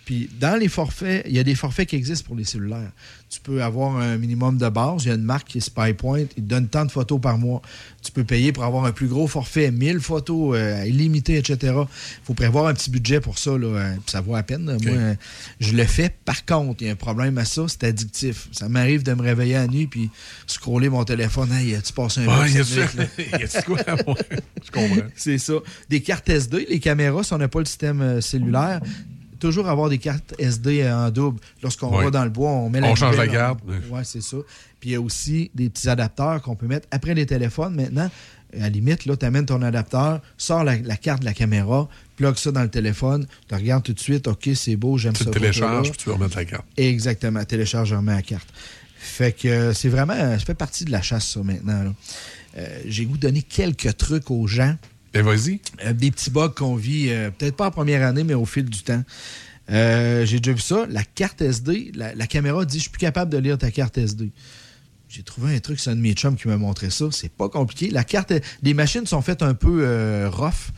Puis 0.09 0.31
dans 0.41 0.59
les 0.59 0.69
forfaits, 0.69 1.27
il 1.29 1.37
y 1.37 1.39
a 1.39 1.45
des 1.45 1.55
forfaits 1.55 1.87
qui 1.87 1.95
existent 1.95 2.27
pour 2.27 2.35
les 2.35 2.45
cellulaires. 2.45 2.93
Tu 3.29 3.41
peux 3.41 3.63
avoir 3.63 3.99
un 3.99 4.17
minimum 4.17 4.57
de 4.57 4.67
base. 4.71 5.05
Il 5.05 5.09
y 5.09 5.11
a 5.11 5.17
une 5.17 5.21
marque 5.21 5.49
qui 5.49 5.59
est 5.59 5.61
SpyPoint. 5.61 6.25
Il 6.39 6.45
te 6.45 6.49
donne 6.49 6.67
tant 6.67 6.87
de 6.87 6.91
photos 6.91 7.21
par 7.21 7.37
mois. 7.37 7.61
Tu 8.03 8.11
peux 8.11 8.25
payer 8.25 8.51
pour 8.51 8.65
avoir 8.65 8.87
un 8.87 8.93
plus 8.93 9.07
gros 9.07 9.27
forfait, 9.27 9.71
1000 9.71 10.01
photos 10.01 10.57
euh, 10.57 10.87
illimitées, 10.87 11.37
etc. 11.37 11.75
Il 11.77 12.25
faut 12.25 12.33
prévoir 12.33 12.69
un 12.69 12.73
petit 12.73 12.91
budget 12.91 13.21
pour 13.21 13.39
ça. 13.39 13.51
Là, 13.59 13.67
euh, 13.67 13.95
ça 14.07 14.23
vaut 14.23 14.35
à 14.35 14.43
peine. 14.43 14.79
Moi, 14.83 14.93
euh, 14.93 15.15
je 15.61 15.75
le 15.75 15.85
fais. 15.85 16.09
Par 16.25 16.47
contre, 16.47 16.81
il 16.81 16.87
y 16.87 16.89
a 16.89 16.95
un 16.95 16.97
problème 16.97 17.37
à 17.37 17.45
ça, 17.45 17.67
c'est 17.69 17.85
addictif. 17.85 18.49
Ça 18.53 18.71
m'arrive 18.71 19.03
de 19.03 19.13
me 19.13 19.21
réveiller 19.21 19.57
à 19.57 19.67
la 19.67 19.67
nuit 19.67 19.89
puis 19.89 20.09
scroller 20.47 20.89
mon 20.89 21.05
téléphone. 21.05 21.53
Hey, 21.53 21.77
tu 21.83 21.93
passé 21.93 22.23
un 22.23 22.29
ouais, 22.29 22.51
y 22.51 22.61
a 22.61 23.63
quoi? 23.67 23.77
je 24.65 24.71
comprends. 24.71 25.07
C'est 25.17 25.37
ça. 25.37 25.57
Des 25.91 26.01
cartes 26.01 26.31
SD, 26.31 26.67
les 26.71 26.81
caméras, 26.81 27.25
si 27.25 27.35
on 27.35 27.39
n'a 27.39 27.49
pas 27.49 27.59
le 27.59 27.67
système 27.67 28.23
cellulaire, 28.23 28.81
toujours 29.39 29.69
avoir 29.69 29.89
des 29.89 29.99
cartes 29.99 30.35
SD 30.39 30.89
en 30.91 31.11
double. 31.11 31.41
Lorsqu'on 31.63 31.91
va 31.91 32.11
dans 32.11 32.25
le 32.25 32.31
bois, 32.31 32.51
on 32.51 32.71
met 32.71 32.81
la 32.81 32.89
On 32.89 32.95
change 32.95 33.17
la 33.17 33.29
carte. 33.29 33.61
Oui, 33.67 34.01
c'est 34.05 34.23
ça. 34.23 34.37
Puis 34.81 34.91
il 34.91 34.93
y 34.93 34.97
a 34.97 35.01
aussi 35.01 35.51
des 35.55 35.69
petits 35.71 35.89
adapteurs 35.89 36.41
qu'on 36.43 36.55
peut 36.55 36.67
mettre 36.67 36.87
après 36.91 37.15
les 37.15 37.27
téléphones. 37.27 37.75
Maintenant, 37.75 38.11
à 38.55 38.61
la 38.61 38.69
limite, 38.69 39.07
là, 39.07 39.17
tu 39.17 39.27
amènes 39.27 39.47
ton 39.47 39.61
adapteur, 39.63 40.21
sors 40.37 40.65
la, 40.65 40.77
carte 40.97 41.21
de 41.21 41.27
la 41.27 41.35
caméra, 41.35 41.89
plug 42.17 42.37
ça 42.37 42.51
dans 42.51 42.63
le 42.63 42.71
téléphone, 42.71 43.27
tu 43.49 43.55
regardes 43.55 43.83
tout 43.83 43.93
de 43.93 44.01
suite, 44.01 44.27
OK, 44.27 44.49
c'est 44.55 44.77
beau, 44.77 44.97
j'aime 44.97 45.15
ça. 45.15 45.27
Tu 45.27 45.31
télécharges, 45.33 45.91
puis 45.91 45.99
tu 45.99 46.11
remettre 46.11 46.37
la 46.37 46.45
carte. 46.45 46.65
Exactement, 46.77 47.45
télécharge, 47.45 47.93
remets 47.93 48.15
la 48.15 48.23
carte. 48.23 48.49
Fait 48.97 49.33
que 49.33 49.73
c'est 49.75 49.89
vraiment, 49.89 50.15
ça 50.15 50.39
fait 50.39 50.55
partie 50.55 50.85
de 50.85 50.91
la 50.91 51.03
chasse, 51.03 51.29
ça, 51.29 51.41
maintenant. 51.43 51.95
Euh, 52.57 52.81
j'ai 52.87 53.05
goût 53.05 53.17
de 53.17 53.23
donner 53.23 53.43
quelques 53.43 53.97
trucs 53.97 54.31
aux 54.31 54.47
gens 54.47 54.75
ben, 55.13 55.23
vas-y. 55.23 55.61
Euh, 55.85 55.93
des 55.93 56.11
petits 56.11 56.31
bugs 56.31 56.53
qu'on 56.55 56.77
vit, 56.77 57.09
euh, 57.09 57.31
peut-être 57.31 57.57
pas 57.57 57.67
en 57.67 57.71
première 57.71 58.07
année, 58.07 58.25
mais 58.25 58.35
au 58.35 58.45
fil 58.45 58.65
du 58.65 58.83
temps. 58.83 59.03
Euh, 59.71 60.25
j'ai 60.25 60.41
déjà 60.41 60.55
vu 60.55 60.61
ça. 60.61 60.87
La 60.89 61.03
carte 61.03 61.43
SD, 61.43 61.93
la, 61.95 62.27
caméra 62.27 62.65
dit 62.65 62.79
Je 62.79 62.83
suis 62.83 62.91
plus 62.91 63.01
capable 63.01 63.31
de 63.31 63.39
lire 63.39 63.59
ta 63.59 63.71
carte 63.71 63.99
SD. 63.99 64.31
J'ai 65.09 65.23
trouvé 65.23 65.57
un 65.57 65.59
truc, 65.61 65.81
c'est 65.81 65.91
un 65.91 65.97
de 65.97 66.01
mes 66.01 66.13
chums 66.13 66.37
qui 66.37 66.49
m'a 66.49 66.59
montré 66.59 66.91
ça. 66.91 67.07
C'est 67.11 67.33
pas 67.33 67.49
compliqué. 67.49 67.91
La 67.91 68.05
carte, 68.05 68.33
les 68.63 68.75
machines 68.75 69.07
sont 69.07 69.23
faites 69.23 69.43
un 69.43 69.55
peu 69.55 70.29
rough. 70.29 70.73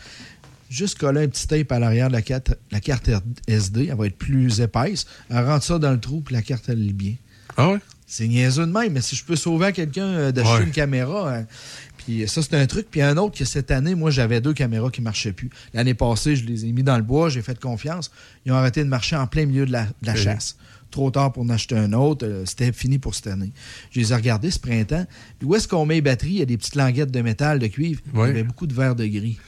Juste 0.69 0.99
coller 0.99 1.23
un 1.23 1.29
petit 1.29 1.49
tape 1.49 1.73
à 1.73 1.81
l'arrière 1.81 2.07
de 2.07 2.13
la 2.13 2.23
carte, 2.23 2.55
la 2.71 2.79
carte 2.79 3.11
SD, 3.49 3.89
elle 3.91 3.97
va 3.97 4.07
être 4.07 4.17
plus 4.17 4.61
épaisse. 4.61 5.05
Elle 5.29 5.45
rentre 5.45 5.65
ça 5.65 5.81
dans 5.81 5.91
le 5.91 5.99
trou, 5.99 6.21
puis 6.21 6.33
la 6.33 6.43
carte, 6.43 6.69
elle 6.69 6.81
lit 6.81 6.93
bien. 6.93 7.15
Ah 7.57 7.71
ouais? 7.71 7.79
C'est 8.07 8.29
niaiseux 8.29 8.67
de 8.67 8.73
même, 8.73 8.93
mais 8.93 9.01
si 9.01 9.17
je 9.17 9.25
peux 9.25 9.35
sauver 9.35 9.67
à 9.67 9.73
quelqu'un 9.73 10.31
d'acheter 10.31 10.63
une 10.63 10.71
caméra, 10.71 11.43
puis 12.01 12.27
ça, 12.27 12.41
c'est 12.41 12.55
un 12.55 12.67
truc. 12.67 12.87
Puis 12.91 13.03
un 13.03 13.19
autre 13.19 13.37
que 13.37 13.45
cette 13.45 13.71
année, 13.71 13.95
moi, 13.95 14.11
j'avais 14.11 14.41
deux 14.41 14.55
caméras 14.55 14.91
qui 14.91 15.03
ne 15.03 15.05
marchaient 15.05 15.35
plus. 15.35 15.51
L'année 15.75 15.93
passée, 15.93 16.35
je 16.35 16.47
les 16.47 16.65
ai 16.65 16.73
mis 16.73 16.83
dans 16.83 16.97
le 16.97 17.03
bois, 17.03 17.29
j'ai 17.29 17.43
fait 17.43 17.59
confiance. 17.61 18.11
Ils 18.47 18.53
ont 18.53 18.55
arrêté 18.55 18.83
de 18.83 18.89
marcher 18.89 19.17
en 19.17 19.27
plein 19.27 19.45
milieu 19.45 19.67
de 19.67 19.73
la, 19.73 20.15
chasse. 20.15 20.57
Trop 20.91 21.11
tard 21.11 21.33
pour 21.33 21.43
en 21.43 21.51
acheter 21.51 21.77
un 21.77 21.93
autre. 21.93 22.27
Euh, 22.27 22.45
c'était 22.47 22.73
fini 22.73 22.99
pour 22.99 23.15
cette 23.15 23.27
année. 23.27 23.53
Je 23.91 24.01
les 24.01 24.13
ai 24.13 24.17
regardés 24.17 24.51
ce 24.51 24.59
printemps. 24.59 25.07
Puis 25.39 25.47
où 25.47 25.55
est-ce 25.55 25.69
qu'on 25.69 25.85
met 25.85 25.97
les 25.97 26.01
batteries? 26.01 26.31
Il 26.31 26.39
y 26.39 26.43
a 26.43 26.47
des 26.47 26.57
petites 26.57 26.75
languettes 26.75 27.11
de 27.11 27.21
métal, 27.21 27.59
de 27.59 27.67
cuivre. 27.67 28.01
Il 28.15 28.19
y 28.19 28.23
avait 28.23 28.45
beaucoup 28.45 28.67
de 28.67 28.75
verre 28.75 28.97
de 28.97 29.07
gris. 29.07 29.39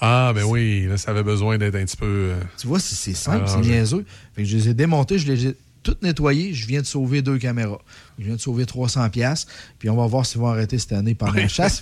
Ah, 0.00 0.32
ben 0.34 0.44
oui, 0.44 0.86
là, 0.86 0.98
ça 0.98 1.12
avait 1.12 1.22
besoin 1.22 1.56
d'être 1.56 1.76
un 1.76 1.84
petit 1.84 1.96
peu. 1.96 2.06
Euh, 2.06 2.40
tu 2.58 2.66
vois, 2.66 2.80
c'est 2.80 3.14
simple, 3.14 3.48
c'est 3.48 3.60
niaiseux. 3.60 4.04
Fait 4.34 4.42
que 4.42 4.48
je 4.48 4.56
les 4.56 4.68
ai 4.68 4.74
démontés, 4.74 5.18
je 5.18 5.32
les 5.32 5.46
ai 5.46 5.56
tout 5.84 5.96
nettoyé, 6.02 6.52
je 6.52 6.66
viens 6.66 6.80
de 6.80 6.86
sauver 6.86 7.22
deux 7.22 7.38
caméras. 7.38 7.80
Je 8.18 8.24
viens 8.24 8.34
de 8.34 8.40
sauver 8.40 8.66
300 8.66 9.10
pièces 9.10 9.46
puis 9.78 9.88
on 9.88 9.96
va 9.96 10.06
voir 10.06 10.26
s'ils 10.26 10.40
vont 10.40 10.48
arrêter 10.48 10.78
cette 10.78 10.92
année 10.92 11.14
pendant 11.14 11.34
la 11.34 11.46
chasse. 11.46 11.80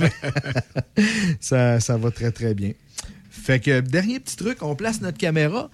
ça, 1.40 1.80
ça 1.80 1.96
va 1.96 2.10
très, 2.10 2.32
très 2.32 2.52
bien. 2.52 2.72
Fait 3.30 3.60
que, 3.60 3.80
dernier 3.80 4.20
petit 4.20 4.36
truc, 4.36 4.58
on 4.62 4.76
place 4.76 5.00
notre 5.00 5.16
caméra 5.16 5.70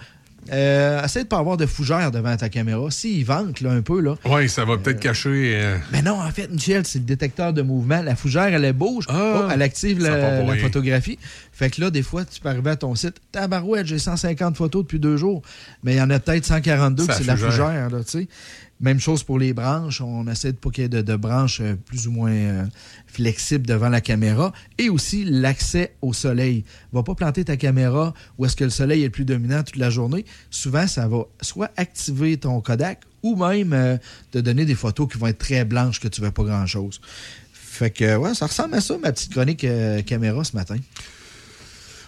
euh, 0.51 1.05
essaye 1.05 1.23
de 1.23 1.27
ne 1.27 1.31
pas 1.31 1.39
avoir 1.39 1.57
de 1.57 1.67
fougère 1.67 2.11
devant 2.11 2.37
ta 2.37 2.49
caméra. 2.49 2.91
S'il 2.91 3.25
vente 3.25 3.61
là, 3.61 3.71
un 3.71 3.83
peu. 3.83 4.01
là. 4.01 4.15
Oui, 4.25 4.49
ça 4.49 4.65
va 4.65 4.77
peut-être 4.79 5.01
cacher. 5.01 5.53
Euh, 5.55 5.77
mais 5.93 6.03
non, 6.03 6.21
en 6.21 6.31
fait, 6.31 6.49
Michel, 6.49 6.87
c'est 6.87 6.99
le 6.99 7.05
détecteur 7.05 7.53
de 7.53 7.63
mouvement. 7.63 8.03
La 8.03 8.17
fougère, 8.17 8.47
elle, 8.47 8.73
bouge. 8.73 9.05
Ah, 9.09 9.43
oh, 9.43 9.49
elle 9.53 9.63
active 9.63 10.01
la, 10.01 10.57
photographie. 10.57 11.19
Fait 11.53 11.71
que 11.71 11.81
là, 11.81 11.91
des 11.91 12.03
fois, 12.03 12.25
tu 12.25 12.41
peux 12.41 12.49
arriver 12.49 12.71
à 12.71 12.77
ton 12.77 12.95
site. 12.95 13.17
Tabarouette, 13.33 13.87
j'ai 13.87 13.99
150 13.99 14.57
photos 14.57 14.85
depuis 14.85 14.99
deux 14.99 15.17
jours. 15.17 15.43
Mais 15.83 15.95
il 15.95 15.99
y 15.99 16.03
en 16.03 16.11
a 16.11 16.19
peut-être 16.19 16.45
142 16.45 17.07
c'est 17.11 17.27
la 17.27 17.37
fougère. 17.37 17.91
Là, 17.91 17.99
même 18.81 19.01
chose 19.01 19.25
pour 19.25 19.39
les 19.39 19.53
branches. 19.53 20.01
On 20.01 20.27
essaie 20.29 20.53
de 20.53 20.57
pas 20.57 20.71
qu'il 20.71 20.83
y 20.83 20.85
ait 20.85 21.03
de, 21.03 21.17
branches 21.17 21.61
euh, 21.61 21.75
plus 21.75 22.07
ou 22.07 22.13
moins 22.13 22.33
euh, 22.33 22.65
flexibles 23.07 23.67
devant 23.67 23.89
la 23.89 24.01
caméra. 24.01 24.53
Et 24.79 24.89
aussi 24.89 25.25
l'accès 25.25 25.95
au 26.03 26.13
soleil. 26.13 26.65
Va 26.93 27.03
pas 27.03 27.15
planter 27.15 27.45
ta 27.45 27.57
caméra 27.57 28.15
où 28.39 28.45
est-ce 28.45 28.57
que 28.57 28.65
le 28.65 28.71
soleil 28.71 29.03
est 29.03 29.07
le 29.07 29.11
plus 29.11 29.25
dominant 29.25 29.63
toute 29.63 29.77
la 29.77 29.91
journée. 29.91 30.25
Souvent, 30.51 30.87
ça 30.87 31.09
va 31.09 31.25
soit 31.41 31.71
activer 31.77 32.37
ton 32.37 32.61
Kodak 32.61 33.01
ou 33.23 33.35
même 33.37 33.73
euh, 33.73 33.97
te 34.31 34.39
donner 34.39 34.65
des 34.65 34.77
photos 34.77 35.09
qui 35.11 35.19
vont 35.19 35.27
être 35.27 35.39
très 35.39 35.65
blanches 35.65 36.01
que 36.01 36.09
tu 36.09 36.21
veux 36.21 36.31
pas 36.31 36.45
grand-chose. 36.45 37.01
Fait 37.53 37.91
que, 37.91 38.17
ouais, 38.17 38.35
ça 38.35 38.47
ressemble 38.47 38.75
à 38.75 38.81
ça, 38.81 38.97
ma 38.99 39.13
petite 39.13 39.33
chronique 39.33 39.65
caméra 40.05 40.43
ce 40.43 40.57
matin. 40.57 40.77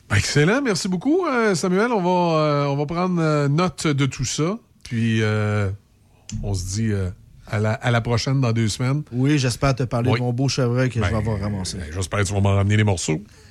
Ben, 0.09 0.17
excellent, 0.17 0.61
merci 0.63 0.89
beaucoup, 0.89 1.25
Samuel. 1.55 1.93
On 1.93 2.03
va, 2.03 2.71
on 2.71 2.77
va 2.77 2.87
prendre 2.87 3.47
note 3.47 3.87
de 3.87 4.07
tout 4.07 4.25
ça. 4.25 4.59
Puis 4.83 5.23
on 6.43 6.55
se 6.55 6.65
dit 6.75 6.93
euh, 6.93 7.11
à, 7.47 7.91
la, 7.91 8.01
prochaine 8.01 8.41
dans 8.41 8.53
deux 8.53 8.69
semaines. 8.69 9.03
Oui, 9.13 9.39
j'espère 9.39 9.75
te 9.75 9.83
parler 9.83 10.13
de 10.13 10.19
mon 10.19 10.33
beau 10.33 10.49
chevreuil 10.49 10.89
que 10.89 10.95
je 10.97 11.01
vais 11.01 11.11
ben, 11.11 11.19
avoir 11.19 11.41
ramassé. 11.41 11.79
J'espère 11.93 12.21
que 12.21 12.25
tu 12.25 12.33
vas 12.33 12.41
m'en 12.41 12.55
ramener 12.55 12.77
les 12.77 12.85
morceaux. 12.85 13.23